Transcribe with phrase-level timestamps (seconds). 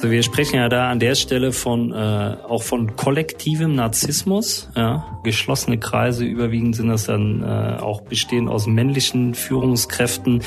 [0.00, 4.70] Also wir sprechen ja da an der Stelle von äh, auch von kollektivem Narzissmus.
[4.74, 5.20] Ja?
[5.24, 10.42] Geschlossene Kreise, überwiegend sind das dann äh, auch bestehend aus männlichen Führungskräften,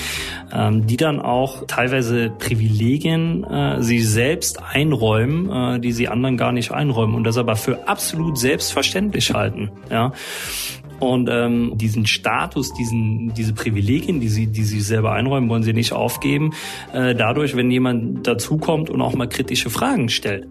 [0.51, 6.51] ähm, die dann auch teilweise Privilegien äh, sie selbst einräumen, äh, die sie anderen gar
[6.51, 9.69] nicht einräumen und das aber für absolut selbstverständlich halten.
[9.91, 10.13] Ja?
[11.03, 15.73] Und ähm, diesen Status, diesen, diese Privilegien, die sie, die sie selber einräumen, wollen sie
[15.73, 16.53] nicht aufgeben.
[16.93, 20.47] Äh, dadurch, wenn jemand dazukommt und auch mal kritische Fragen stellt.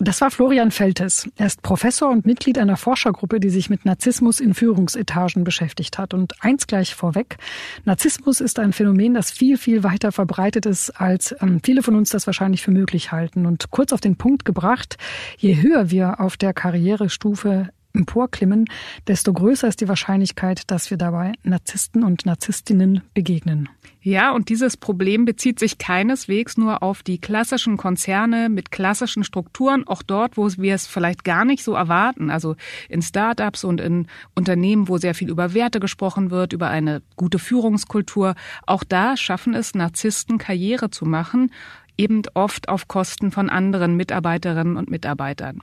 [0.00, 1.28] Das war Florian Feltes.
[1.34, 6.14] Er ist Professor und Mitglied einer Forschergruppe, die sich mit Narzissmus in Führungsetagen beschäftigt hat.
[6.14, 7.38] Und eins gleich vorweg.
[7.84, 12.10] Narzissmus ist ein Phänomen, das viel, viel weiter verbreitet ist, als ähm, viele von uns
[12.10, 13.44] das wahrscheinlich für möglich halten.
[13.44, 14.98] Und kurz auf den Punkt gebracht,
[15.36, 18.66] je höher wir auf der Karrierestufe emporklimmen,
[19.06, 23.68] desto größer ist die Wahrscheinlichkeit, dass wir dabei Narzissten und Narzisstinnen begegnen.
[24.00, 29.86] Ja, und dieses Problem bezieht sich keineswegs nur auf die klassischen Konzerne mit klassischen Strukturen,
[29.86, 32.56] auch dort, wo wir es vielleicht gar nicht so erwarten, also
[32.88, 37.38] in Startups und in Unternehmen, wo sehr viel über Werte gesprochen wird, über eine gute
[37.38, 38.34] Führungskultur.
[38.66, 41.50] Auch da schaffen es Narzissten Karriere zu machen,
[41.98, 45.58] eben oft auf Kosten von anderen Mitarbeiterinnen und Mitarbeitern.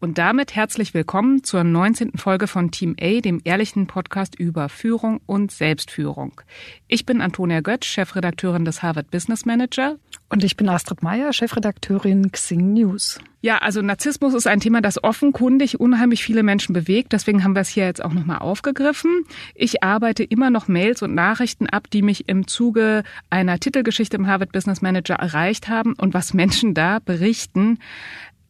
[0.00, 2.12] Und damit herzlich willkommen zur 19.
[2.16, 6.40] Folge von Team A, dem ehrlichen Podcast über Führung und Selbstführung.
[6.88, 9.96] Ich bin Antonia Götz, Chefredakteurin des Harvard Business Manager.
[10.28, 13.20] Und ich bin Astrid Meyer, Chefredakteurin Xing News.
[13.42, 17.12] Ja, also Narzissmus ist ein Thema, das offenkundig unheimlich viele Menschen bewegt.
[17.12, 19.24] Deswegen haben wir es hier jetzt auch nochmal aufgegriffen.
[19.54, 24.26] Ich arbeite immer noch Mails und Nachrichten ab, die mich im Zuge einer Titelgeschichte im
[24.26, 27.78] Harvard Business Manager erreicht haben und was Menschen da berichten.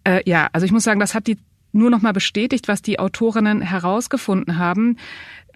[0.04, 1.36] Äh, ja, also ich muss sagen, das hat die
[1.72, 4.96] nur noch mal bestätigt, was die Autorinnen herausgefunden haben,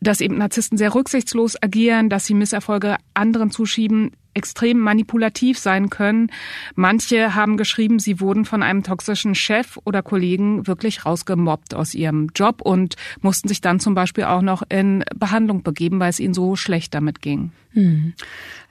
[0.03, 6.31] dass eben Narzissten sehr rücksichtslos agieren, dass sie Misserfolge anderen zuschieben, extrem manipulativ sein können.
[6.75, 12.31] Manche haben geschrieben, sie wurden von einem toxischen Chef oder Kollegen wirklich rausgemobbt aus ihrem
[12.35, 16.35] Job und mussten sich dann zum Beispiel auch noch in Behandlung begeben, weil es ihnen
[16.35, 17.53] so schlecht damit ging.
[17.73, 18.15] Hm.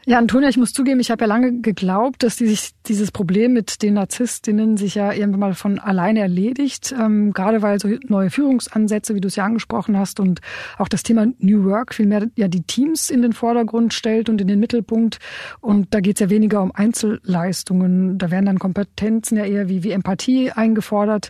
[0.09, 3.53] Ja, Antonia, ich muss zugeben, ich habe ja lange geglaubt, dass die sich dieses Problem
[3.53, 6.95] mit den Narzisstinnen sich ja irgendwann mal von alleine erledigt.
[6.99, 10.41] Ähm, gerade weil so neue Führungsansätze, wie du es ja angesprochen hast, und
[10.79, 14.47] auch das Thema New Work vielmehr ja die Teams in den Vordergrund stellt und in
[14.47, 15.19] den Mittelpunkt.
[15.61, 18.17] Und da geht es ja weniger um Einzelleistungen.
[18.17, 21.29] Da werden dann Kompetenzen ja eher wie, wie Empathie eingefordert.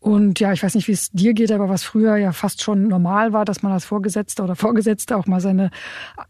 [0.00, 2.88] Und ja, ich weiß nicht, wie es dir geht, aber was früher ja fast schon
[2.88, 5.70] normal war, dass man als Vorgesetzter oder Vorgesetzte auch mal seine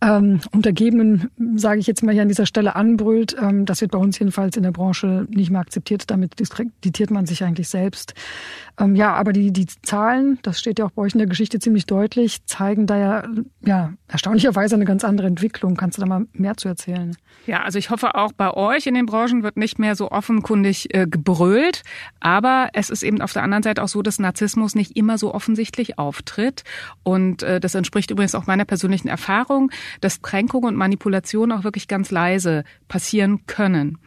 [0.00, 3.36] ähm, Untergebenen, sage ich jetzt mal hier an dieser Stelle, anbrüllt.
[3.40, 6.10] Ähm, das wird bei uns jedenfalls in der Branche nicht mehr akzeptiert.
[6.10, 8.14] Damit diskreditiert man sich eigentlich selbst.
[8.78, 11.60] Ähm, ja, aber die, die Zahlen, das steht ja auch bei euch in der Geschichte
[11.60, 13.24] ziemlich deutlich, zeigen da ja,
[13.64, 15.76] ja erstaunlicherweise eine ganz andere Entwicklung.
[15.76, 17.16] Kannst du da mal mehr zu erzählen?
[17.46, 20.92] Ja, also ich hoffe auch bei euch in den Branchen wird nicht mehr so offenkundig
[20.92, 21.82] äh, gebrüllt.
[22.18, 25.32] Aber es ist eben auf der anderen Seite auch so, dass Narzissmus nicht immer so
[25.32, 26.64] offensichtlich auftritt.
[27.04, 29.70] Und äh, das entspricht übrigens auch meiner persönlichen Erfahrung,
[30.00, 33.98] dass Kränkung und Manipulation auch wirklich ganz leise passieren können.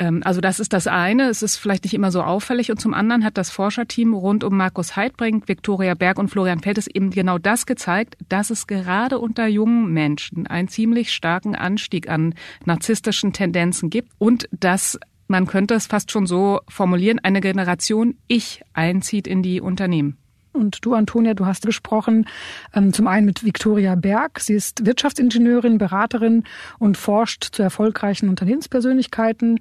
[0.00, 1.28] Ähm, also das ist das eine.
[1.28, 2.70] Es ist vielleicht nicht immer so auffällig.
[2.70, 6.88] Und zum anderen hat das Forscherteam rund um Markus Heidbrink, Viktoria Berg und Florian Feltes
[6.88, 12.34] eben genau das gezeigt, dass es gerade unter jungen Menschen einen ziemlich starken Anstieg an
[12.64, 18.62] narzisstischen Tendenzen gibt und dass man könnte es fast schon so formulieren, eine Generation Ich
[18.72, 20.16] einzieht in die Unternehmen.
[20.52, 22.26] Und du, Antonia, du hast gesprochen
[22.74, 24.40] ähm, zum einen mit Viktoria Berg.
[24.40, 26.44] Sie ist Wirtschaftsingenieurin, Beraterin
[26.78, 29.60] und forscht zu erfolgreichen Unternehmenspersönlichkeiten.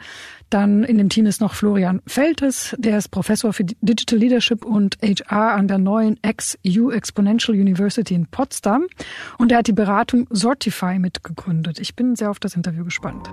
[0.50, 4.98] Dann in dem Team ist noch Florian Feltes, der ist Professor für Digital Leadership und
[5.02, 8.88] HR an der neuen XU Exponential University in Potsdam.
[9.38, 11.80] Und er hat die Beratung Sortify mitgegründet.
[11.80, 13.30] Ich bin sehr auf das Interview gespannt.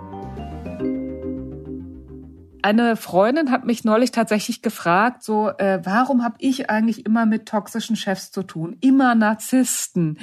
[2.67, 7.47] Eine Freundin hat mich neulich tatsächlich gefragt, so, äh, warum habe ich eigentlich immer mit
[7.47, 8.77] toxischen Chefs zu tun?
[8.81, 10.19] Immer Narzissten.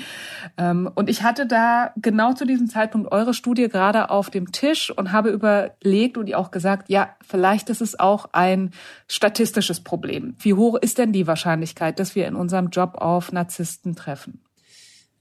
[0.58, 4.92] Ähm, und ich hatte da genau zu diesem Zeitpunkt eure Studie gerade auf dem Tisch
[4.92, 8.72] und habe überlegt und ihr auch gesagt, ja, vielleicht ist es auch ein
[9.08, 10.35] statistisches Problem.
[10.40, 14.41] Wie hoch ist denn die Wahrscheinlichkeit, dass wir in unserem Job auf Narzissten treffen?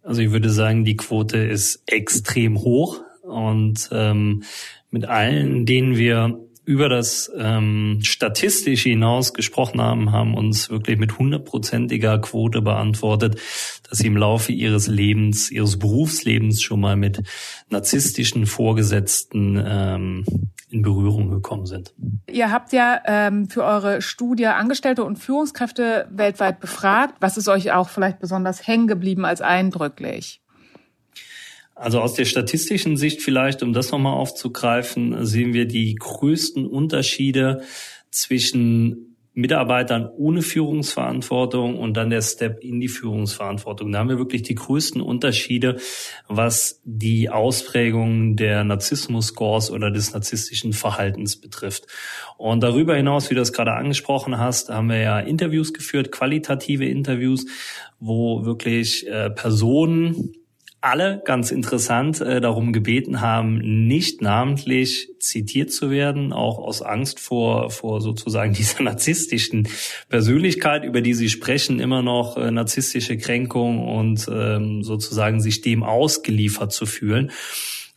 [0.02, 4.42] Also ich würde sagen, die Quote ist extrem hoch und ähm,
[4.90, 11.18] mit allen, denen wir über das ähm, Statistische hinaus gesprochen haben, haben uns wirklich mit
[11.18, 13.40] hundertprozentiger Quote beantwortet,
[13.88, 17.22] dass sie im Laufe ihres Lebens, ihres Berufslebens schon mal mit
[17.68, 20.24] narzisstischen Vorgesetzten ähm,
[20.70, 21.94] in Berührung gekommen sind.
[22.30, 27.16] Ihr habt ja ähm, für eure Studie Angestellte und Führungskräfte weltweit befragt.
[27.20, 30.41] Was ist euch auch vielleicht besonders hängen geblieben als eindrücklich?
[31.82, 37.62] Also aus der statistischen Sicht vielleicht, um das nochmal aufzugreifen, sehen wir die größten Unterschiede
[38.08, 43.90] zwischen Mitarbeitern ohne Führungsverantwortung und dann der Step in die Führungsverantwortung.
[43.90, 45.80] Da haben wir wirklich die größten Unterschiede,
[46.28, 51.88] was die Ausprägung der Narzissmus-Scores oder des narzisstischen Verhaltens betrifft.
[52.36, 56.84] Und darüber hinaus, wie du das gerade angesprochen hast, haben wir ja Interviews geführt, qualitative
[56.84, 57.46] Interviews,
[57.98, 60.34] wo wirklich äh, Personen
[60.82, 67.20] alle ganz interessant äh, darum gebeten haben, nicht namentlich zitiert zu werden, auch aus Angst
[67.20, 69.68] vor, vor sozusagen dieser narzisstischen
[70.08, 75.84] Persönlichkeit, über die sie sprechen, immer noch äh, narzisstische Kränkung und ähm, sozusagen sich dem
[75.84, 77.30] ausgeliefert zu fühlen.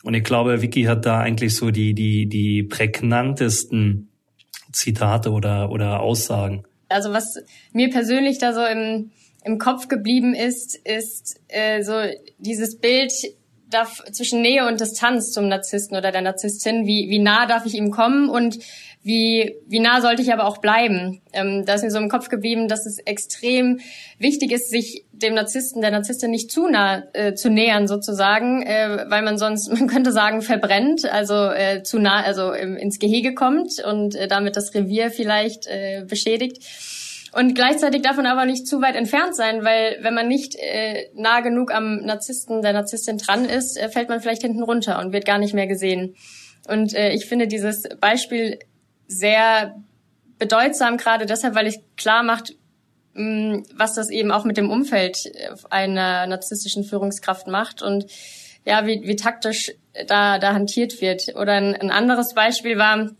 [0.04, 4.08] Und ich glaube, Vicky hat da eigentlich so die, die, die prägnantesten
[4.70, 6.64] Zitate oder, oder Aussagen.
[6.88, 7.42] Also was
[7.72, 9.10] mir persönlich da so im
[9.46, 11.94] im Kopf geblieben ist, ist äh, so
[12.38, 13.12] dieses Bild
[13.70, 16.86] darf, zwischen Nähe und Distanz zum Narzissten oder der Narzisstin.
[16.86, 18.58] Wie, wie nah darf ich ihm kommen und
[19.02, 21.22] wie, wie nah sollte ich aber auch bleiben?
[21.32, 23.78] Ähm, da ist mir so im Kopf geblieben, dass es extrem
[24.18, 29.06] wichtig ist, sich dem Narzissten, der Narzisstin nicht zu nah äh, zu nähern sozusagen, äh,
[29.08, 33.34] weil man sonst, man könnte sagen, verbrennt, also äh, zu nah, also ähm, ins Gehege
[33.34, 36.64] kommt und äh, damit das Revier vielleicht äh, beschädigt
[37.32, 41.40] und gleichzeitig davon aber nicht zu weit entfernt sein, weil wenn man nicht äh, nah
[41.40, 45.24] genug am Narzissten, der Narzisstin dran ist, äh, fällt man vielleicht hinten runter und wird
[45.24, 46.14] gar nicht mehr gesehen.
[46.68, 48.58] Und äh, ich finde dieses Beispiel
[49.06, 49.76] sehr
[50.38, 52.54] bedeutsam, gerade deshalb, weil es klar macht,
[53.14, 55.18] mh, was das eben auch mit dem Umfeld
[55.70, 58.06] einer narzisstischen Führungskraft macht und
[58.64, 59.72] ja, wie, wie taktisch
[60.08, 61.34] da, da hantiert wird.
[61.36, 63.10] Oder ein, ein anderes Beispiel war,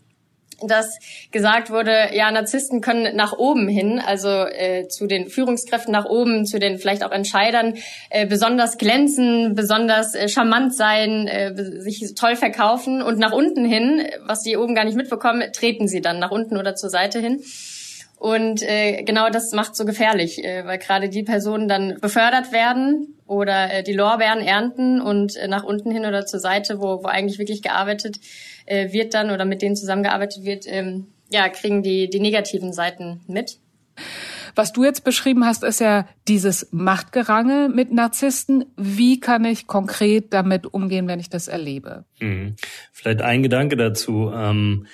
[0.61, 0.97] dass
[1.31, 6.45] gesagt wurde, ja, Narzissten können nach oben hin, also äh, zu den Führungskräften nach oben,
[6.45, 7.75] zu den vielleicht auch Entscheidern,
[8.09, 14.07] äh, besonders glänzen, besonders äh, charmant sein, äh, sich toll verkaufen und nach unten hin,
[14.25, 17.41] was die oben gar nicht mitbekommen, treten sie dann nach unten oder zur Seite hin.
[18.19, 23.13] Und äh, genau das macht so gefährlich, äh, weil gerade die Personen dann befördert werden
[23.27, 27.07] oder äh, die Lorbeeren ernten und äh, nach unten hin oder zur Seite, wo, wo
[27.07, 28.17] eigentlich wirklich gearbeitet
[28.67, 33.21] äh, wird dann oder mit denen zusammengearbeitet wird, ähm, ja, kriegen die, die negativen Seiten
[33.27, 33.57] mit.
[34.55, 38.65] Was du jetzt beschrieben hast, ist ja dieses Machtgerange mit Narzissten.
[38.75, 42.05] Wie kann ich konkret damit umgehen, wenn ich das erlebe?
[42.19, 42.55] Mhm.
[42.91, 44.31] Vielleicht ein Gedanke dazu.
[44.33, 44.87] Ähm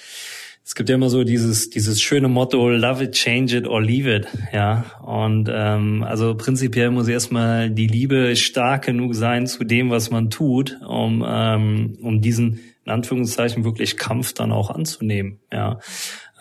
[0.66, 4.10] es gibt ja immer so dieses dieses schöne Motto Love it, change it or leave
[4.10, 4.86] it, ja.
[5.02, 10.30] Und ähm, also prinzipiell muss erstmal die Liebe stark genug sein zu dem, was man
[10.30, 15.40] tut, um ähm, um diesen in Anführungszeichen wirklich Kampf dann auch anzunehmen.
[15.52, 15.80] Ja,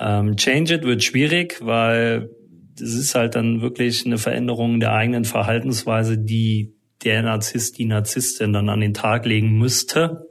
[0.00, 2.30] ähm, Change It wird schwierig, weil
[2.76, 6.74] es ist halt dann wirklich eine Veränderung der eigenen Verhaltensweise, die
[7.04, 10.28] der Narzisst, die Narzisstin dann an den Tag legen müsste.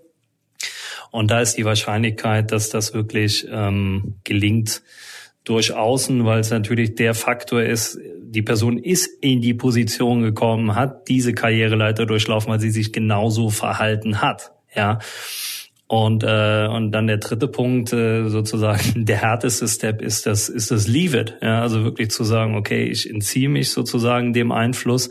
[1.12, 4.82] Und da ist die Wahrscheinlichkeit, dass das wirklich ähm, gelingt,
[5.44, 10.76] durch außen, weil es natürlich der Faktor ist, die Person ist in die Position gekommen,
[10.76, 14.52] hat diese Karriereleiter durchlaufen, weil sie sich genauso verhalten hat.
[14.76, 15.00] Ja.
[15.92, 20.72] Und, äh, und dann der dritte Punkt, äh, sozusagen der härteste Step ist das, ist
[20.72, 21.38] das Leave it.
[21.42, 25.10] Ja, also wirklich zu sagen, okay, ich entziehe mich sozusagen dem Einfluss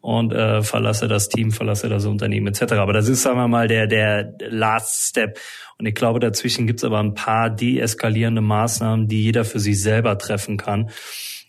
[0.00, 2.72] und äh, verlasse das Team, verlasse das Unternehmen etc.
[2.72, 5.38] Aber das ist, sagen wir mal, der, der Last Step.
[5.78, 10.18] Und ich glaube, dazwischen gibt's aber ein paar deeskalierende Maßnahmen, die jeder für sich selber
[10.18, 10.90] treffen kann.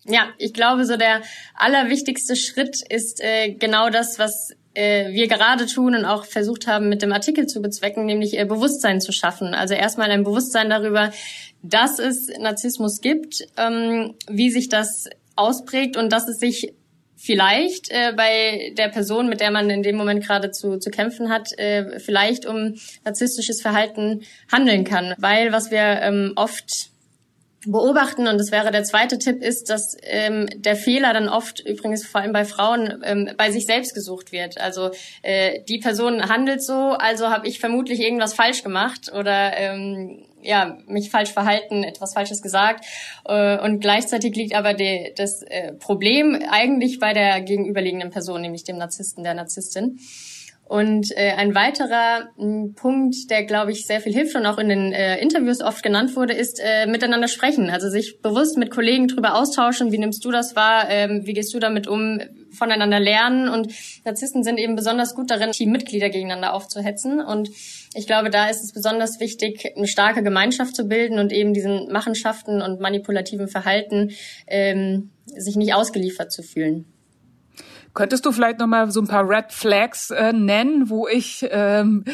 [0.05, 1.24] Ja, ich glaube, so der
[1.55, 6.88] allerwichtigste Schritt ist äh, genau das, was äh, wir gerade tun und auch versucht haben,
[6.88, 9.55] mit dem Artikel zu bezwecken, nämlich äh, Bewusstsein zu schaffen.
[9.55, 11.12] Also erstmal ein Bewusstsein darüber,
[11.63, 15.05] dass es Narzissmus gibt, ähm, wie sich das
[15.36, 16.74] ausprägt und dass es sich
[17.15, 21.29] vielleicht äh, bei der Person, mit der man in dem Moment gerade zu, zu kämpfen
[21.29, 25.15] hat, äh, vielleicht um narzisstisches Verhalten handeln kann.
[25.17, 26.91] Weil was wir ähm, oft
[27.71, 32.05] beobachten, und das wäre der zweite Tipp, ist, dass ähm, der Fehler dann oft, übrigens
[32.05, 34.59] vor allem bei Frauen, ähm, bei sich selbst gesucht wird.
[34.59, 40.24] Also äh, die Person handelt so, also habe ich vermutlich irgendwas falsch gemacht oder ähm,
[40.41, 42.86] ja, mich falsch verhalten, etwas Falsches gesagt.
[43.25, 48.63] Äh, und gleichzeitig liegt aber die, das äh, Problem eigentlich bei der gegenüberliegenden Person, nämlich
[48.63, 50.00] dem Narzissten, der Narzisstin.
[50.67, 54.57] Und äh, ein weiterer m, hm, Punkt, der, glaube ich, sehr viel hilft und auch
[54.57, 57.69] in den äh, Interviews oft genannt wurde, ist äh, miteinander sprechen.
[57.69, 59.91] Also sich bewusst mit Kollegen drüber austauschen.
[59.93, 60.89] Wie nimmst du das wahr?
[60.89, 62.19] Ähm, wie gehst du damit um?
[62.51, 63.50] Voneinander lernen.
[63.50, 63.71] Und
[64.03, 67.21] Narzissten sind eben besonders gut darin, Teammitglieder gegeneinander aufzuhetzen.
[67.21, 67.50] Und
[67.93, 71.91] ich glaube, da ist es besonders wichtig, eine starke Gemeinschaft zu bilden und eben diesen
[71.91, 74.12] Machenschaften und manipulativen Verhalten
[74.47, 76.86] ähm, sich nicht ausgeliefert zu fühlen.
[77.98, 82.06] Könntest du vielleicht noch mal so ein paar Red Flags äh, nennen, wo ich ähm,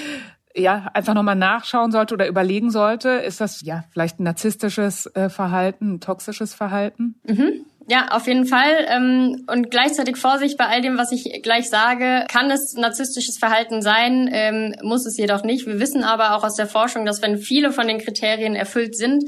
[0.56, 5.08] ja einfach noch mal nachschauen sollte oder überlegen sollte, ist das ja vielleicht ein narzisstisches
[5.08, 7.16] äh, Verhalten, ein toxisches Verhalten?
[7.26, 7.66] Mhm.
[7.90, 8.86] Ja, auf jeden Fall.
[8.88, 12.28] Ähm, und gleichzeitig Vorsicht bei all dem, was ich gleich sage.
[12.30, 15.68] Kann es narzisstisches Verhalten sein, ähm, muss es jedoch nicht.
[15.68, 19.26] Wir wissen aber auch aus der Forschung, dass wenn viele von den Kriterien erfüllt sind,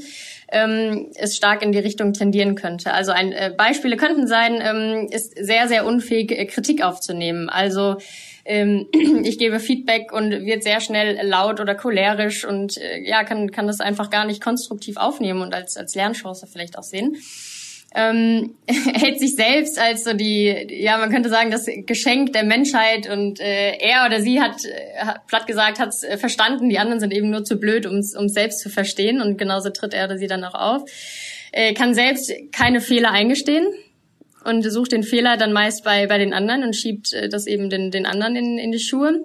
[0.48, 2.92] ähm, es stark in die Richtung tendieren könnte.
[2.92, 7.48] Also ein, äh, Beispiele könnten sein, ist sehr, sehr unfähig, äh, Kritik aufzunehmen.
[7.48, 7.96] Also
[8.48, 13.66] ich gebe Feedback und wird sehr schnell laut oder cholerisch und äh, ja, kann, kann
[13.66, 17.16] das einfach gar nicht konstruktiv aufnehmen und als, als Lernchance vielleicht auch sehen
[17.96, 23.08] ähm, hält sich selbst als so die, ja, man könnte sagen, das Geschenk der Menschheit
[23.08, 24.56] und äh, er oder sie hat,
[25.00, 27.86] hat äh, platt gesagt, hat es äh, verstanden, die anderen sind eben nur zu blöd,
[27.86, 30.90] um es selbst zu verstehen und genauso tritt er oder sie dann auch auf.
[31.52, 33.66] Äh, kann selbst keine Fehler eingestehen
[34.44, 37.70] und sucht den Fehler dann meist bei, bei den anderen und schiebt äh, das eben
[37.70, 39.24] den, den anderen in, in die Schuhe.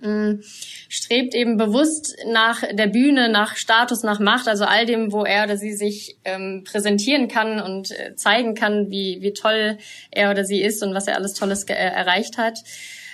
[0.00, 0.40] Mm,
[0.88, 5.44] strebt eben bewusst nach der Bühne, nach Status, nach Macht, also all dem, wo er
[5.44, 9.76] oder sie sich ähm, präsentieren kann und äh, zeigen kann, wie, wie toll
[10.10, 12.58] er oder sie ist und was er alles Tolles äh, erreicht hat.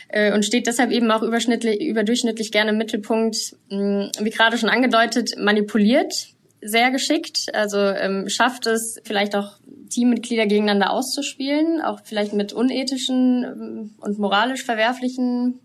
[0.08, 4.56] Äh, und steht deshalb eben auch überschnittlich, überdurchschnittlich gerne im Mittelpunkt, mh, mm, wie gerade
[4.56, 6.28] schon angedeutet, manipuliert
[6.60, 9.58] sehr geschickt, also ähm, schafft es vielleicht auch
[9.90, 15.60] Teammitglieder gegeneinander auszuspielen, auch vielleicht mit unethischen ähm, und moralisch verwerflichen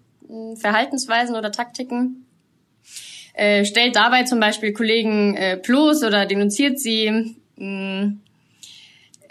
[0.56, 2.26] Verhaltensweisen oder Taktiken.
[3.34, 7.36] Äh, stellt dabei zum Beispiel Kollegen äh, bloß oder denunziert sie.
[7.56, 8.14] Mh,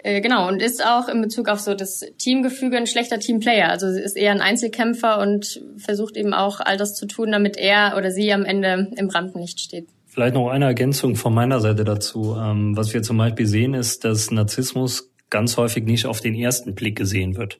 [0.03, 3.69] äh, genau, und ist auch in Bezug auf so das Teamgefüge ein schlechter Teamplayer.
[3.69, 7.95] Also ist eher ein Einzelkämpfer und versucht eben auch all das zu tun, damit er
[7.97, 9.87] oder sie am Ende im Rampenlicht steht.
[10.05, 12.35] Vielleicht noch eine Ergänzung von meiner Seite dazu.
[12.37, 16.75] Ähm, was wir zum Beispiel sehen, ist, dass Narzissmus ganz häufig nicht auf den ersten
[16.75, 17.59] Blick gesehen wird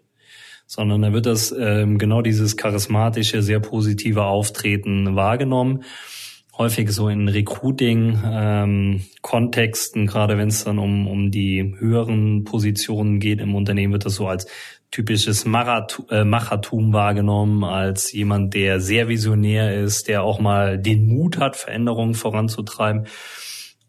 [0.66, 5.84] sondern da wird das ähm, genau dieses charismatische, sehr positive Auftreten wahrgenommen.
[6.56, 13.42] Häufig so in Recruiting-Kontexten, ähm, gerade wenn es dann um, um die höheren Positionen geht
[13.42, 14.46] im Unternehmen, wird das so als
[14.92, 21.40] typisches äh, Machertum wahrgenommen, als jemand, der sehr visionär ist, der auch mal den Mut
[21.40, 23.08] hat, Veränderungen voranzutreiben.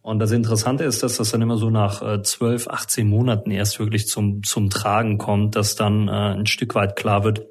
[0.04, 3.78] Und das Interessante ist, dass das dann immer so nach äh, 12, 18 Monaten erst
[3.78, 7.46] wirklich zum, zum Tragen kommt, dass dann äh, ein Stück weit klar wird,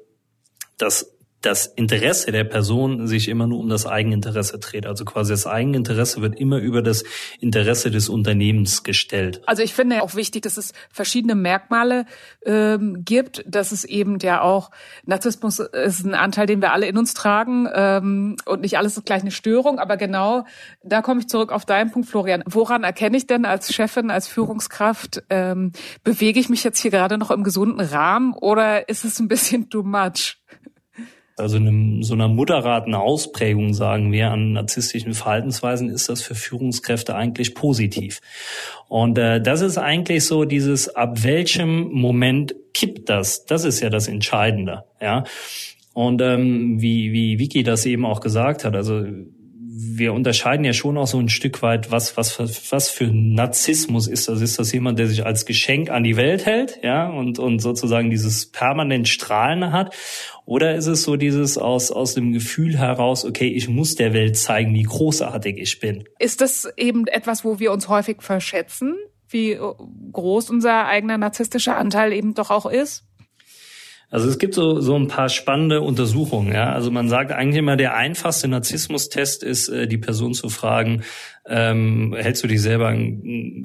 [0.78, 1.13] dass
[1.44, 4.86] das Interesse der Person sich immer nur um das Eigeninteresse dreht.
[4.86, 7.04] Also quasi das Eigeninteresse wird immer über das
[7.40, 9.42] Interesse des Unternehmens gestellt.
[9.46, 12.06] Also ich finde auch wichtig, dass es verschiedene Merkmale
[12.44, 14.70] ähm, gibt, dass es eben ja auch
[15.04, 19.06] Narzissmus ist ein Anteil, den wir alle in uns tragen ähm, und nicht alles ist
[19.06, 20.44] gleich eine Störung, aber genau
[20.82, 22.42] da komme ich zurück auf deinen Punkt, Florian.
[22.46, 25.72] Woran erkenne ich denn als Chefin, als Führungskraft, ähm,
[26.02, 29.68] bewege ich mich jetzt hier gerade noch im gesunden Rahmen oder ist es ein bisschen
[29.68, 30.38] too much?
[31.36, 37.16] Also in so einer moderaten Ausprägung, sagen wir, an narzisstischen Verhaltensweisen ist das für Führungskräfte
[37.16, 38.20] eigentlich positiv.
[38.88, 43.46] Und äh, das ist eigentlich so dieses, ab welchem Moment kippt das?
[43.46, 44.84] Das ist ja das Entscheidende.
[45.00, 45.24] Ja.
[45.92, 49.04] Und ähm, wie, wie Vicky das eben auch gesagt hat, also
[49.76, 52.38] wir unterscheiden ja schon auch so ein Stück weit, was, was,
[52.70, 54.40] was für Narzissmus ist das?
[54.40, 58.08] Ist das jemand, der sich als Geschenk an die Welt hält, ja, und, und sozusagen
[58.08, 59.96] dieses permanent Strahlen hat?
[60.44, 64.36] Oder ist es so dieses aus, aus dem Gefühl heraus, okay, ich muss der Welt
[64.36, 66.04] zeigen, wie großartig ich bin?
[66.20, 68.94] Ist das eben etwas, wo wir uns häufig verschätzen?
[69.28, 69.58] Wie
[70.12, 73.04] groß unser eigener narzisstischer Anteil eben doch auch ist?
[74.14, 76.54] Also es gibt so, so ein paar spannende Untersuchungen.
[76.54, 76.72] Ja?
[76.72, 81.02] Also man sagt eigentlich immer, der einfachste Narzissmustest ist, äh, die Person zu fragen,
[81.48, 82.96] ähm, hältst du dich selber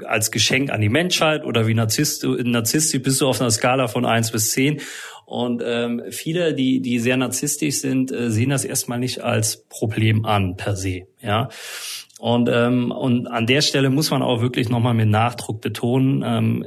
[0.06, 4.08] als Geschenk an die Menschheit oder wie Narzisst, narzisstisch bist du auf einer Skala von
[4.08, 4.82] eins bis zehn?
[5.28, 10.26] Und ähm, viele, die, die sehr narzisstisch sind, äh, sehen das erstmal nicht als Problem
[10.26, 11.04] an per se.
[11.22, 11.50] Ja.
[12.18, 16.66] Und, ähm, und an der Stelle muss man auch wirklich nochmal mit Nachdruck betonen, ähm,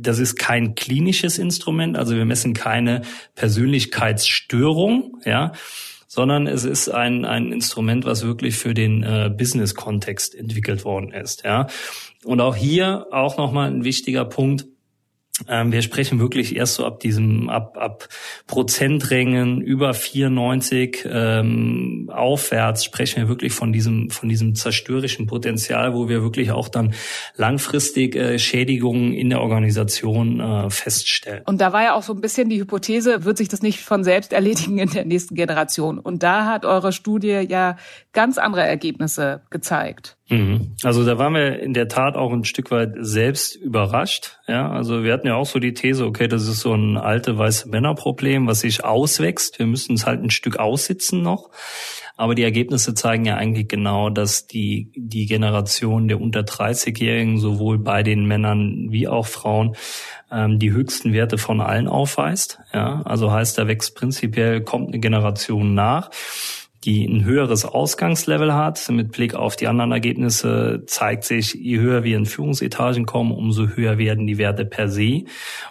[0.00, 3.02] das ist kein klinisches Instrument, also wir messen keine
[3.34, 5.52] Persönlichkeitsstörung, ja,
[6.06, 11.44] sondern es ist ein, ein Instrument, was wirklich für den äh, Business-Kontext entwickelt worden ist,
[11.44, 11.66] ja.
[12.24, 14.66] Und auch hier auch nochmal ein wichtiger Punkt,
[15.46, 18.08] wir sprechen wirklich erst so ab diesem, ab, ab
[18.46, 26.08] Prozenträngen über 94 ähm, aufwärts sprechen wir wirklich von diesem, von diesem zerstörerischen Potenzial, wo
[26.08, 26.94] wir wirklich auch dann
[27.36, 31.42] langfristig äh, Schädigungen in der Organisation äh, feststellen.
[31.46, 34.04] Und da war ja auch so ein bisschen die Hypothese, wird sich das nicht von
[34.04, 35.98] selbst erledigen in der nächsten Generation?
[35.98, 37.76] Und da hat eure Studie ja
[38.12, 40.17] ganz andere Ergebnisse gezeigt.
[40.28, 40.76] Mhm.
[40.82, 44.38] Also da waren wir in der Tat auch ein Stück weit selbst überrascht.
[44.46, 47.38] Ja, also wir hatten ja auch so die These, okay, das ist so ein alte
[47.38, 49.58] weiße Männerproblem, was sich auswächst.
[49.58, 51.50] Wir müssen es halt ein Stück aussitzen noch.
[52.16, 57.78] Aber die Ergebnisse zeigen ja eigentlich genau, dass die, die Generation der unter 30-Jährigen sowohl
[57.78, 59.76] bei den Männern wie auch Frauen
[60.30, 62.58] ähm, die höchsten Werte von allen aufweist.
[62.74, 66.10] Ja, also heißt, da wächst prinzipiell, kommt eine Generation nach
[66.84, 68.88] die ein höheres Ausgangslevel hat.
[68.90, 73.68] Mit Blick auf die anderen Ergebnisse zeigt sich, je höher wir in Führungsetagen kommen, umso
[73.68, 75.24] höher werden die Werte per se.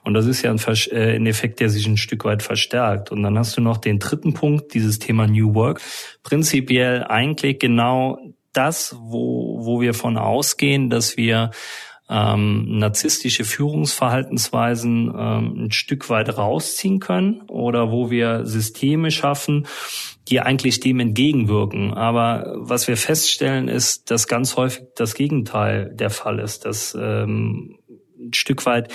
[0.04, 0.60] Und das ist ja ein,
[0.92, 3.12] äh, ein, Effekt, der sich ein Stück weit verstärkt.
[3.12, 5.82] Und dann hast du noch den dritten Punkt, dieses Thema New Work.
[6.24, 8.20] Prinzipiell eigentlich genau
[8.52, 11.52] das, wo, wo wir von ausgehen, dass wir
[12.10, 19.68] ähm, narzisstische Führungsverhaltensweisen ähm, ein Stück weit rausziehen können oder wo wir Systeme schaffen,
[20.30, 21.94] die eigentlich dem entgegenwirken.
[21.94, 27.80] Aber was wir feststellen, ist, dass ganz häufig das Gegenteil der Fall ist, dass ähm,
[28.20, 28.92] ein Stück weit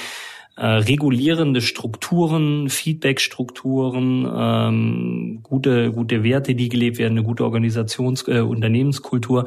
[0.57, 8.40] äh, regulierende Strukturen, Feedbackstrukturen, ähm, gute, gute Werte, die gelebt werden, eine gute Organisations-, äh,
[8.40, 9.47] Unternehmenskultur,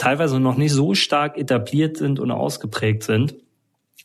[0.00, 3.34] teilweise noch nicht so stark etabliert sind und ausgeprägt sind,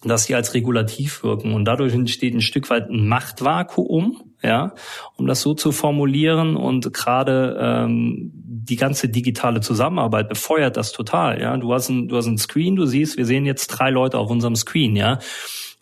[0.03, 1.53] dass sie als regulativ wirken.
[1.53, 4.75] Und dadurch entsteht ein Stück weit ein Machtvakuum, ja,
[5.15, 6.57] um das so zu formulieren.
[6.57, 11.41] Und gerade ähm, die ganze digitale Zusammenarbeit befeuert das total.
[11.41, 14.17] Ja, du hast ein, du hast ein Screen, du siehst, wir sehen jetzt drei Leute
[14.17, 15.19] auf unserem Screen, ja.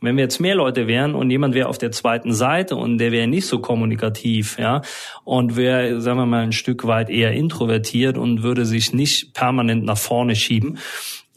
[0.03, 3.13] Wenn wir jetzt mehr Leute wären und jemand wäre auf der zweiten Seite und der
[3.13, 4.81] wäre nicht so kommunikativ, ja,
[5.23, 9.85] und wäre, sagen wir mal, ein Stück weit eher introvertiert und würde sich nicht permanent
[9.85, 10.77] nach vorne schieben,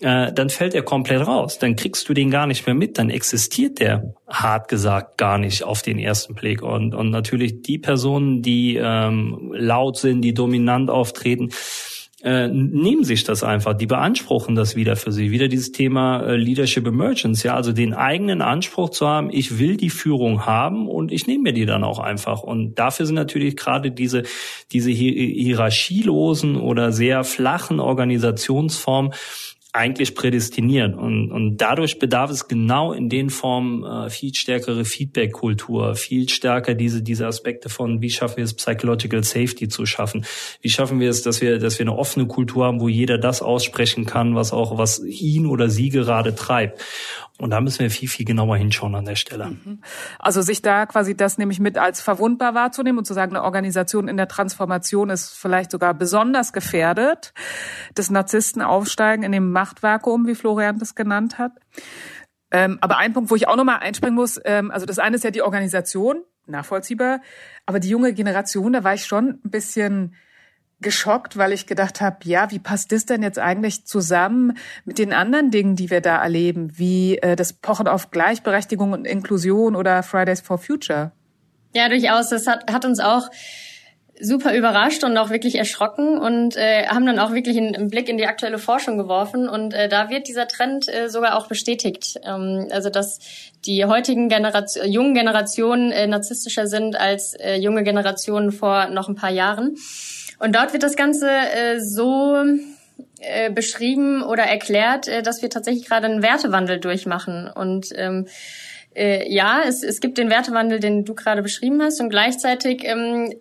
[0.01, 1.59] äh, dann fällt er komplett raus.
[1.59, 2.99] Dann kriegst du den gar nicht mehr mit.
[2.99, 6.61] Dann existiert der, hart gesagt, gar nicht auf den ersten Blick.
[6.61, 11.51] Und, und natürlich die Personen, die ähm, laut sind, die dominant auftreten,
[12.27, 15.31] äh, nehmen sich das einfach, die beanspruchen das wieder für sie.
[15.31, 19.77] Wieder dieses Thema äh, Leadership Emergence, ja, also den eigenen Anspruch zu haben, ich will
[19.77, 22.43] die Führung haben und ich nehme mir die dann auch einfach.
[22.43, 24.25] Und dafür sind natürlich gerade diese,
[24.73, 29.13] diese hierarchielosen oder sehr flachen Organisationsformen
[29.77, 30.97] eigentlich prädestiniert.
[30.97, 36.75] Und, und dadurch bedarf es genau in den Formen äh, viel stärkere Feedback-Kultur, viel stärker
[36.75, 40.25] diese, diese Aspekte von, wie schaffen wir es, Psychological Safety zu schaffen?
[40.63, 43.43] Wie schaffen wir es, dass wir, dass wir eine offene Kultur haben, wo jeder das
[43.43, 46.83] aussprechen kann, was auch, was ihn oder sie gerade treibt?
[47.39, 49.47] Und da müssen wir viel, viel genauer hinschauen an der Stelle.
[49.47, 49.83] Mhm.
[50.19, 54.09] Also sich da quasi das nämlich mit als verwundbar wahrzunehmen und zu sagen, eine Organisation
[54.09, 57.35] in der Transformation ist vielleicht sogar besonders gefährdet,
[57.95, 61.53] dass Narzissten aufsteigen in dem Machtvakuum, wie Florian das genannt hat.
[62.51, 65.25] Ähm, aber ein Punkt, wo ich auch nochmal einspringen muss, ähm, also das eine ist
[65.25, 67.21] ja die Organisation, nachvollziehbar,
[67.67, 70.15] aber die junge Generation, da war ich schon ein bisschen
[70.81, 75.13] geschockt, weil ich gedacht habe, ja, wie passt das denn jetzt eigentlich zusammen mit den
[75.13, 80.03] anderen Dingen, die wir da erleben, wie äh, das Pochen auf Gleichberechtigung und Inklusion oder
[80.03, 81.13] Fridays for Future?
[81.75, 82.29] Ja, durchaus.
[82.29, 83.31] Das hat, hat uns auch
[84.21, 88.09] super überrascht und auch wirklich erschrocken und äh, haben dann auch wirklich einen, einen Blick
[88.09, 92.19] in die aktuelle Forschung geworfen und äh, da wird dieser Trend äh, sogar auch bestätigt.
[92.25, 93.19] Ähm, also dass
[93.67, 99.15] die heutigen Generation, jungen Generationen äh, narzisstischer sind als äh, junge Generationen vor noch ein
[99.17, 99.77] paar Jahren.
[100.39, 102.37] Und dort wird das Ganze äh, so
[103.21, 107.49] äh, beschrieben oder erklärt, äh, dass wir tatsächlich gerade einen Wertewandel durchmachen.
[107.49, 108.27] Und ähm,
[108.95, 113.35] äh, ja, es, es gibt den Wertewandel, den du gerade beschrieben hast, und gleichzeitig ähm,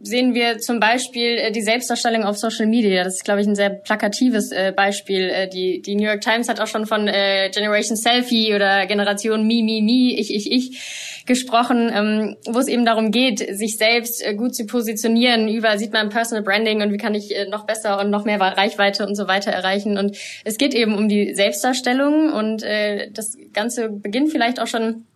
[0.00, 3.04] sehen wir zum Beispiel äh, die Selbstdarstellung auf Social Media.
[3.04, 5.28] Das ist, glaube ich, ein sehr plakatives äh, Beispiel.
[5.28, 9.62] Äh, die, die New York Times hat auch schon von Generation Selfie oder Generation Me,
[9.62, 14.54] Me, Me, ich, ich, ich gesprochen, ähm, wo es eben darum geht, sich selbst gut
[14.54, 15.48] zu positionieren.
[15.48, 19.06] Über sieht man Personal Branding und wie kann ich noch besser und noch mehr Reichweite
[19.06, 19.98] und so weiter erreichen.
[19.98, 25.06] Und es geht eben um die Selbstdarstellung und das Ganze beginnt vielleicht auch schon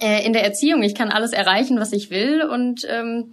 [0.00, 0.82] in der Erziehung.
[0.82, 3.32] Ich kann alles erreichen, was ich will und ähm,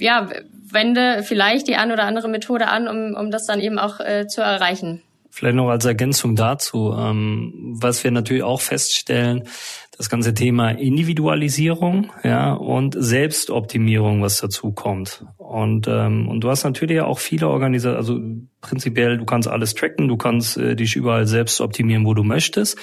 [0.00, 0.28] ja,
[0.72, 4.26] wende vielleicht die ein oder andere Methode an, um, um das dann eben auch äh,
[4.26, 5.02] zu erreichen.
[5.32, 9.44] Vielleicht noch als Ergänzung dazu, ähm, was wir natürlich auch feststellen,
[9.96, 15.24] das ganze Thema Individualisierung, ja, und Selbstoptimierung, was dazu kommt.
[15.36, 18.18] Und ähm, und du hast natürlich auch viele Organisationen, also
[18.60, 22.78] prinzipiell, du kannst alles tracken, du kannst äh, dich überall selbst optimieren, wo du möchtest.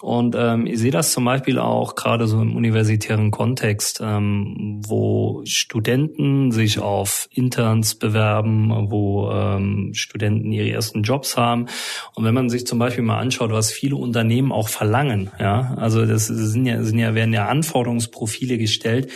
[0.00, 5.42] Und ähm, ich sehe das zum Beispiel auch gerade so im universitären Kontext, ähm, wo
[5.44, 11.66] Studenten sich auf Interns bewerben, wo ähm, Studenten ihre ersten Jobs haben.
[12.14, 16.04] Und wenn man sich zum Beispiel mal anschaut, was viele Unternehmen auch verlangen, ja, also
[16.04, 19.10] das sind ja, sind ja werden ja Anforderungsprofile gestellt,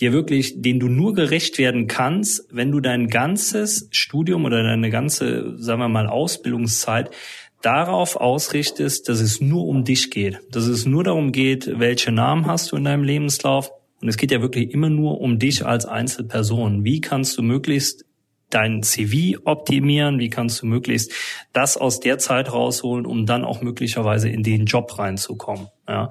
[0.00, 4.90] dir wirklich, den du nur gerecht werden kannst, wenn du dein ganzes Studium oder deine
[4.90, 7.10] ganze, sagen wir mal, Ausbildungszeit
[7.62, 12.46] darauf ausrichtest, dass es nur um dich geht, dass es nur darum geht, welche Namen
[12.46, 13.70] hast du in deinem Lebenslauf.
[14.00, 16.84] Und es geht ja wirklich immer nur um dich als Einzelperson.
[16.84, 18.04] Wie kannst du möglichst
[18.54, 20.18] dein CV optimieren?
[20.18, 21.12] Wie kannst du möglichst
[21.52, 25.68] das aus der Zeit rausholen, um dann auch möglicherweise in den Job reinzukommen?
[25.88, 26.10] Ja.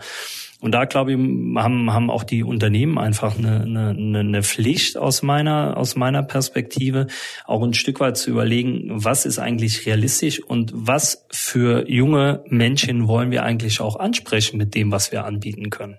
[0.60, 5.24] Und da glaube ich, haben, haben auch die Unternehmen einfach eine, eine, eine Pflicht aus
[5.24, 7.08] meiner, aus meiner Perspektive,
[7.46, 13.08] auch ein Stück weit zu überlegen, was ist eigentlich realistisch und was für junge Menschen
[13.08, 15.98] wollen wir eigentlich auch ansprechen mit dem, was wir anbieten können.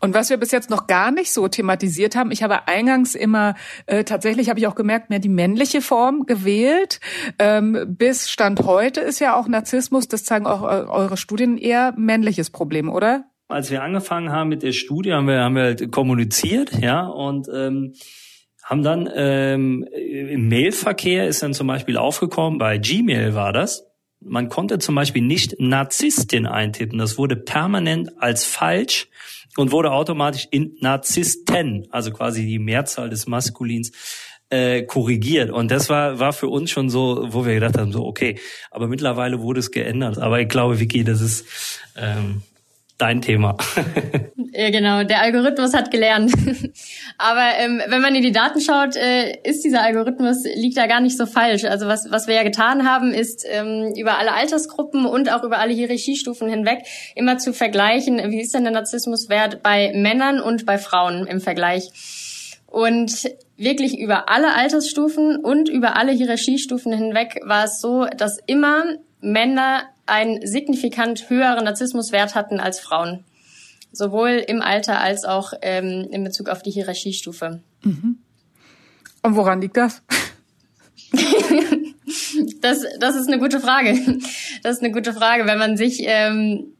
[0.00, 3.54] Und was wir bis jetzt noch gar nicht so thematisiert haben, ich habe eingangs immer
[3.86, 7.00] äh, tatsächlich habe ich auch gemerkt, mehr die männliche Form gewählt.
[7.38, 11.94] Ähm, bis Stand heute ist ja auch Narzissmus, das zeigen auch äh, eure Studien eher
[11.96, 13.24] männliches Problem, oder?
[13.48, 17.48] als wir angefangen haben mit der Studie, haben wir, haben wir halt kommuniziert, ja, und
[17.52, 17.94] ähm,
[18.62, 23.86] haben dann ähm, im Mailverkehr ist dann zum Beispiel aufgekommen, bei Gmail war das,
[24.20, 26.98] man konnte zum Beispiel nicht Narzisstin eintippen.
[26.98, 29.08] Das wurde permanent als falsch
[29.58, 33.90] und wurde automatisch in Narzissten, also quasi die Mehrzahl des Maskulins,
[34.50, 35.50] äh, korrigiert.
[35.50, 38.38] Und das war, war für uns schon so, wo wir gedacht haben, so okay,
[38.70, 40.18] aber mittlerweile wurde es geändert.
[40.18, 41.44] Aber ich glaube, Vicky, das ist
[41.96, 42.42] ähm,
[42.98, 43.56] dein Thema.
[44.52, 46.32] ja, genau, der Algorithmus hat gelernt.
[47.18, 51.00] Aber ähm, wenn man in die Daten schaut, äh, ist dieser Algorithmus, liegt da gar
[51.00, 51.64] nicht so falsch.
[51.64, 55.58] Also was, was wir ja getan haben, ist ähm, über alle Altersgruppen und auch über
[55.58, 56.84] alle Hierarchiestufen hinweg
[57.14, 61.90] immer zu vergleichen, wie ist denn der Narzissmuswert bei Männern und bei Frauen im Vergleich.
[62.66, 68.84] Und wirklich über alle Altersstufen und über alle Hierarchiestufen hinweg war es so, dass immer
[69.20, 73.24] Männer einen signifikant höheren Narzissmuswert hatten als Frauen.
[73.92, 77.60] Sowohl im Alter als auch ähm, in Bezug auf die Hierarchiestufe.
[77.82, 78.18] Mhm.
[79.22, 80.02] Und woran liegt das?
[82.60, 82.84] das?
[83.00, 83.98] Das ist eine gute Frage.
[84.62, 85.46] Das ist eine gute Frage.
[85.46, 86.74] Wenn man sich ähm,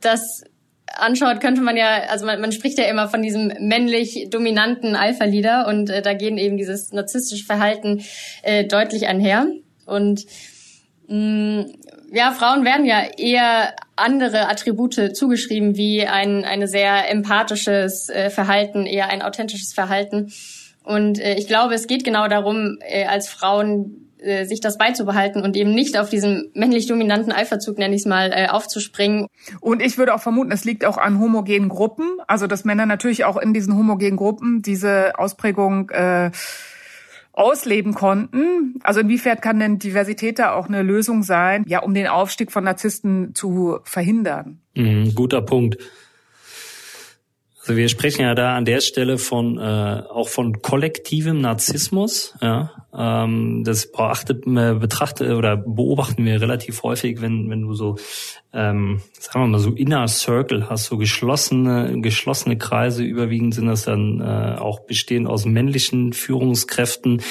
[0.00, 0.44] das
[0.86, 5.66] anschaut, könnte man ja, also man, man spricht ja immer von diesem männlich dominanten Alpha-Leader
[5.68, 8.02] und äh, da gehen eben dieses narzisstische Verhalten
[8.42, 9.46] äh, deutlich einher.
[9.86, 10.26] Und
[11.12, 18.86] ja, Frauen werden ja eher andere Attribute zugeschrieben, wie ein eine sehr empathisches äh, Verhalten,
[18.86, 20.32] eher ein authentisches Verhalten.
[20.84, 25.42] Und äh, ich glaube, es geht genau darum, äh, als Frauen äh, sich das beizubehalten
[25.42, 29.26] und eben nicht auf diesem männlich dominanten Alpha-Zug, nenne ich es mal, äh, aufzuspringen.
[29.60, 33.24] Und ich würde auch vermuten, es liegt auch an homogenen Gruppen, also dass Männer natürlich
[33.24, 36.30] auch in diesen homogenen Gruppen diese Ausprägung äh,
[37.32, 38.78] ausleben konnten.
[38.82, 42.64] Also inwiefern kann denn Diversität da auch eine Lösung sein, ja, um den Aufstieg von
[42.64, 44.60] Narzissten zu verhindern?
[44.74, 45.78] Mhm, guter Punkt.
[47.62, 52.34] Also wir sprechen ja da an der Stelle von äh, auch von kollektivem Narzissmus.
[52.40, 57.98] Ja, ähm, das beachtet, äh, betrachtet oder beobachten wir relativ häufig, wenn wenn du so
[58.52, 63.04] ähm, sagen wir mal so Inner Circle hast, so geschlossene geschlossene Kreise.
[63.04, 67.22] Überwiegend sind das dann äh, auch bestehend aus männlichen Führungskräften,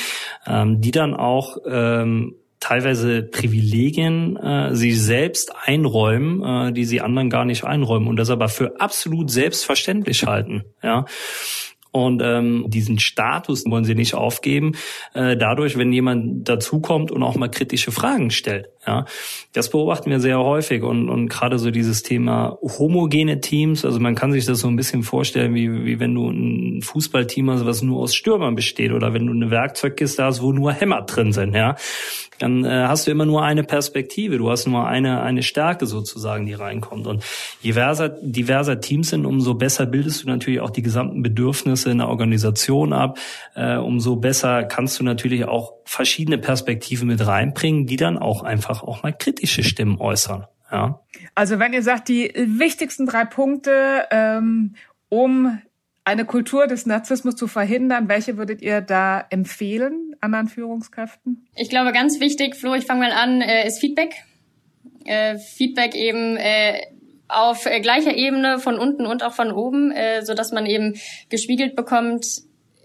[0.47, 7.29] ähm, die dann auch ähm, teilweise Privilegien äh, sie selbst einräumen, äh, die sie anderen
[7.29, 10.63] gar nicht einräumen und das aber für absolut selbstverständlich halten.
[10.81, 11.05] Ja.
[11.91, 14.77] Und ähm, diesen Status wollen sie nicht aufgeben,
[15.13, 18.69] äh, dadurch, wenn jemand dazukommt und auch mal kritische Fragen stellt.
[18.85, 19.05] Ja,
[19.53, 23.83] das beobachten wir sehr häufig und, und gerade so dieses Thema homogene Teams.
[23.83, 27.49] Also man kann sich das so ein bisschen vorstellen, wie, wie wenn du ein Fußballteam
[27.51, 31.01] hast, was nur aus Stürmern besteht, oder wenn du eine Werkzeugkiste hast, wo nur Hämmer
[31.01, 31.55] drin sind.
[31.55, 31.75] Ja,
[32.37, 34.37] dann äh, hast du immer nur eine Perspektive.
[34.37, 37.05] Du hast nur eine eine Stärke sozusagen, die reinkommt.
[37.05, 37.23] Und
[37.61, 41.99] je diverser, diverser Teams sind, umso besser bildest du natürlich auch die gesamten Bedürfnisse in
[41.99, 43.17] der Organisation ab.
[43.55, 48.70] Äh, umso besser kannst du natürlich auch verschiedene Perspektiven mit reinbringen, die dann auch einfach
[48.79, 50.47] auch mal kritische Stimmen äußern.
[50.71, 51.01] Ja.
[51.35, 54.75] Also wenn ihr sagt, die wichtigsten drei Punkte, ähm,
[55.09, 55.59] um
[56.03, 61.47] eine Kultur des Narzissmus zu verhindern, welche würdet ihr da empfehlen anderen Führungskräften?
[61.55, 64.15] Ich glaube, ganz wichtig, Flo, ich fange mal an, äh, ist Feedback.
[65.05, 66.79] Äh, Feedback eben äh,
[67.27, 70.95] auf äh, gleicher Ebene von unten und auch von oben, äh, so dass man eben
[71.29, 72.25] gespiegelt bekommt,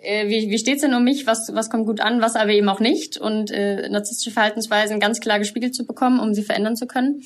[0.07, 2.69] äh, wie, wie steht's denn um mich, was, was kommt gut an, was aber eben
[2.69, 6.87] auch nicht und äh, narzisstische Verhaltensweisen ganz klar gespiegelt zu bekommen, um sie verändern zu
[6.87, 7.23] können.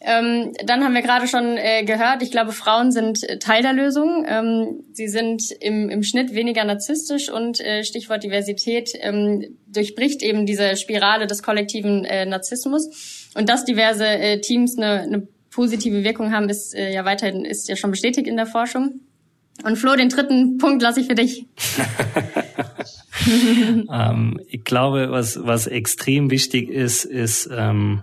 [0.00, 3.72] Ähm, dann haben wir gerade schon äh, gehört, ich glaube, Frauen sind äh, Teil der
[3.72, 4.26] Lösung.
[4.28, 10.44] Ähm, sie sind im, im Schnitt weniger narzisstisch und äh, Stichwort Diversität ähm, durchbricht eben
[10.44, 13.30] diese Spirale des kollektiven äh, Narzissmus.
[13.34, 17.66] Und dass diverse äh, Teams eine, eine positive Wirkung haben, ist äh, ja weiterhin ist
[17.68, 19.00] ja schon bestätigt in der Forschung.
[19.64, 21.46] Und Flo, den dritten Punkt lasse ich für dich.
[23.92, 28.02] ähm, ich glaube, was, was extrem wichtig ist, ist ähm,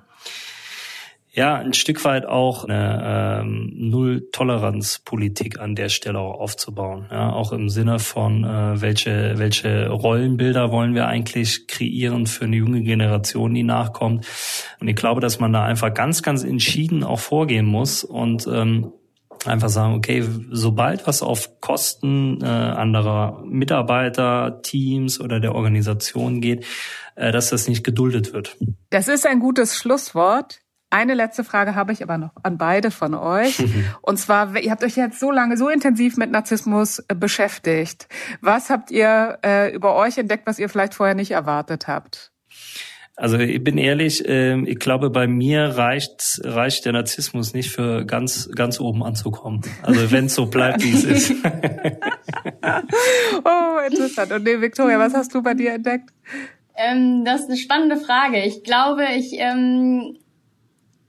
[1.31, 7.07] ja ein Stück weit auch eine ähm, Null-Toleranz-Politik an der Stelle auch aufzubauen.
[7.11, 12.55] Ja, auch im Sinne von, äh, welche, welche Rollenbilder wollen wir eigentlich kreieren für eine
[12.55, 14.25] junge Generation, die nachkommt.
[14.79, 18.91] Und ich glaube, dass man da einfach ganz, ganz entschieden auch vorgehen muss und ähm,
[19.47, 26.65] einfach sagen, okay, sobald was auf Kosten äh, anderer Mitarbeiter, Teams oder der Organisation geht,
[27.15, 28.57] äh, dass das nicht geduldet wird.
[28.89, 30.59] Das ist ein gutes Schlusswort.
[30.89, 33.63] Eine letzte Frage habe ich aber noch an beide von euch.
[34.01, 38.07] Und zwar, ihr habt euch jetzt so lange, so intensiv mit Narzissmus äh, beschäftigt.
[38.41, 42.31] Was habt ihr äh, über euch entdeckt, was ihr vielleicht vorher nicht erwartet habt?
[43.15, 48.05] Also ich bin ehrlich, ähm, ich glaube, bei mir reicht, reicht der Narzissmus nicht für
[48.05, 49.61] ganz, ganz oben anzukommen.
[49.83, 51.31] Also wenn es so bleibt, wie es ist.
[53.45, 54.31] oh, interessant.
[54.31, 56.09] Und nee, Victoria, was hast du bei dir entdeckt?
[56.75, 58.43] Ähm, das ist eine spannende Frage.
[58.43, 60.17] Ich glaube, ich ähm,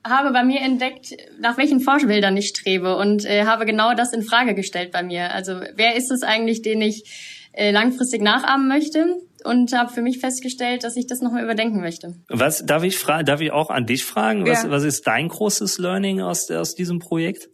[0.07, 4.23] habe bei mir entdeckt, nach welchen Forschbildern ich strebe und äh, habe genau das in
[4.23, 5.33] Frage gestellt bei mir.
[5.33, 9.23] Also wer ist es eigentlich, den ich äh, langfristig nachahmen möchte?
[9.45, 12.15] Und habe für mich festgestellt, dass ich das nochmal überdenken möchte.
[12.29, 13.27] Was darf ich fragen?
[13.27, 14.47] Darf ich auch an dich fragen?
[14.47, 14.71] Was, ja.
[14.71, 17.49] was ist dein großes Learning aus, aus diesem Projekt?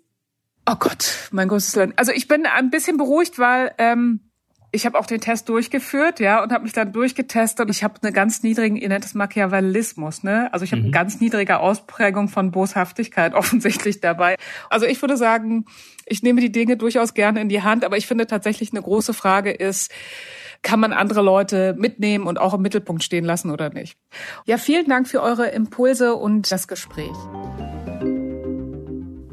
[0.67, 1.95] Oh Gott, mein großes Learning.
[1.97, 4.30] Also ich bin ein bisschen beruhigt, weil ähm,
[4.73, 7.69] ich habe auch den Test durchgeführt, ja, und habe mich dann durchgetestet.
[7.71, 10.53] Ich habe eine ganz niedrigen, ihr nennt es Machiavellismus, ne?
[10.53, 10.87] Also ich habe mhm.
[10.87, 14.37] eine ganz niedrige Ausprägung von Boshaftigkeit offensichtlich dabei.
[14.69, 15.65] Also ich würde sagen,
[16.07, 19.15] ich nehme die Dinge durchaus gerne in die Hand, aber ich finde tatsächlich eine große
[19.15, 19.91] Frage ist,
[20.63, 23.97] kann man andere Leute mitnehmen und auch im Mittelpunkt stehen lassen oder nicht.
[24.45, 27.17] Ja, vielen Dank für eure Impulse und das Gespräch.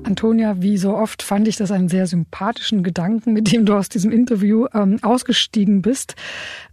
[0.07, 3.89] Antonia, wie so oft fand ich das einen sehr sympathischen Gedanken, mit dem du aus
[3.89, 6.15] diesem Interview ähm, ausgestiegen bist.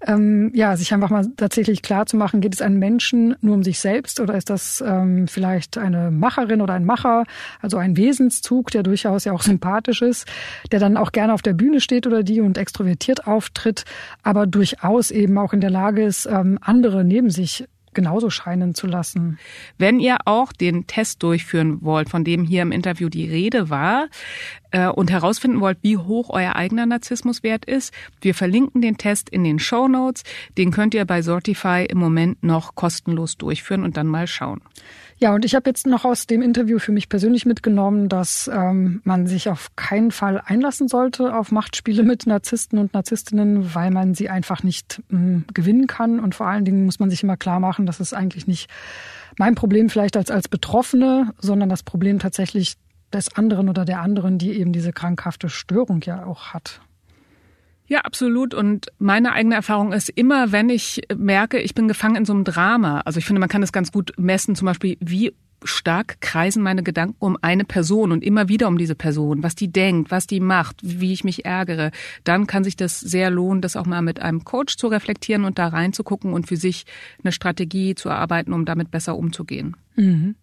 [0.07, 3.64] Ähm, ja, sich einfach mal tatsächlich klar zu machen, geht es einem Menschen nur um
[3.64, 7.25] sich selbst oder ist das ähm, vielleicht eine Macherin oder ein Macher,
[7.61, 10.29] also ein Wesenszug, der durchaus ja auch sympathisch ist,
[10.70, 13.85] der dann auch gerne auf der Bühne steht oder die und extrovertiert auftritt,
[14.23, 18.87] aber durchaus eben auch in der Lage ist, ähm, andere neben sich genauso scheinen zu
[18.87, 19.38] lassen.
[19.78, 24.09] Wenn ihr auch den Test durchführen wollt, von dem hier im Interview die Rede war,
[24.70, 29.44] äh, und herausfinden wollt, wie hoch euer eigener Narzissmuswert ist, wir verlinken den Test in
[29.44, 30.24] den Show Notes.
[30.59, 34.61] Den könnt ihr bei Sortify im Moment noch kostenlos durchführen und dann mal schauen.
[35.18, 39.00] Ja, und ich habe jetzt noch aus dem Interview für mich persönlich mitgenommen, dass ähm,
[39.05, 44.14] man sich auf keinen Fall einlassen sollte auf Machtspiele mit Narzissten und Narzisstinnen, weil man
[44.14, 46.18] sie einfach nicht ähm, gewinnen kann.
[46.18, 48.68] Und vor allen Dingen muss man sich immer klar machen, dass es eigentlich nicht
[49.38, 52.74] mein Problem vielleicht als, als Betroffene, sondern das Problem tatsächlich
[53.12, 56.81] des anderen oder der anderen, die eben diese krankhafte Störung ja auch hat.
[57.87, 58.55] Ja, absolut.
[58.55, 62.44] Und meine eigene Erfahrung ist immer, wenn ich merke, ich bin gefangen in so einem
[62.44, 63.01] Drama.
[63.01, 66.83] Also ich finde, man kann das ganz gut messen, zum Beispiel, wie stark kreisen meine
[66.83, 70.40] Gedanken um eine Person und immer wieder um diese Person, was die denkt, was die
[70.40, 71.90] macht, wie ich mich ärgere,
[72.23, 75.59] dann kann sich das sehr lohnen, das auch mal mit einem Coach zu reflektieren und
[75.59, 76.85] da reinzugucken und für sich
[77.23, 79.77] eine Strategie zu erarbeiten, um damit besser umzugehen.
[79.97, 80.35] Mhm.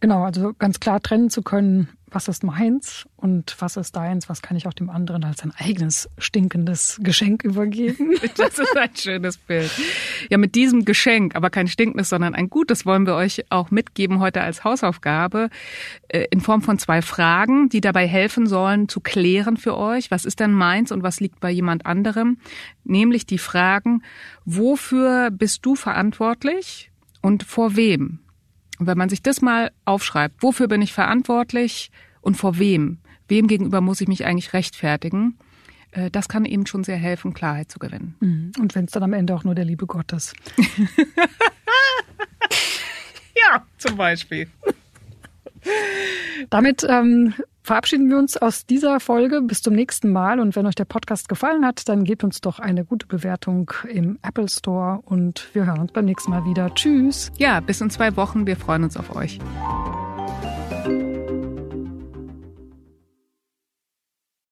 [0.00, 4.42] Genau, also ganz klar trennen zu können, was ist meins und was ist deins, was
[4.42, 8.12] kann ich auch dem anderen als ein eigenes stinkendes Geschenk übergeben.
[8.36, 9.70] Das ist ein schönes Bild.
[10.30, 14.20] Ja, mit diesem Geschenk, aber kein stinkendes, sondern ein gutes, wollen wir euch auch mitgeben
[14.20, 15.50] heute als Hausaufgabe
[16.08, 20.24] äh, in Form von zwei Fragen, die dabei helfen sollen zu klären für euch, was
[20.24, 22.38] ist denn meins und was liegt bei jemand anderem.
[22.84, 24.02] Nämlich die Fragen,
[24.44, 28.21] wofür bist du verantwortlich und vor wem?
[28.82, 32.98] Und wenn man sich das mal aufschreibt, wofür bin ich verantwortlich und vor wem?
[33.28, 35.38] Wem gegenüber muss ich mich eigentlich rechtfertigen?
[35.92, 38.16] Äh, das kann eben schon sehr helfen, Klarheit zu gewinnen.
[38.18, 38.50] Mhm.
[38.58, 40.34] Und wenn es dann am Ende auch nur der Liebe Gottes.
[43.36, 44.48] ja, zum Beispiel.
[46.50, 49.40] Damit ähm, verabschieden wir uns aus dieser Folge.
[49.42, 50.40] Bis zum nächsten Mal.
[50.40, 54.18] Und wenn euch der Podcast gefallen hat, dann gebt uns doch eine gute Bewertung im
[54.22, 56.74] Apple Store und wir hören uns beim nächsten Mal wieder.
[56.74, 57.30] Tschüss.
[57.38, 58.46] Ja, bis in zwei Wochen.
[58.46, 59.38] Wir freuen uns auf euch.